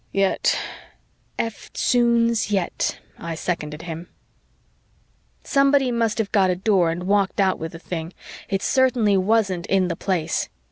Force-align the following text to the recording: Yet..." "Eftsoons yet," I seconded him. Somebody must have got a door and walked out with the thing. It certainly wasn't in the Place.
Yet..." 0.13 0.57
"Eftsoons 1.37 2.49
yet," 2.49 2.97
I 3.19 3.35
seconded 3.35 3.83
him. 3.83 4.07
Somebody 5.43 5.91
must 5.91 6.17
have 6.17 6.31
got 6.31 6.49
a 6.49 6.55
door 6.55 6.89
and 6.89 7.03
walked 7.03 7.39
out 7.39 7.59
with 7.59 7.73
the 7.73 7.77
thing. 7.77 8.11
It 8.49 8.63
certainly 8.63 9.15
wasn't 9.15 9.67
in 9.67 9.89
the 9.89 9.95
Place. 9.95 10.49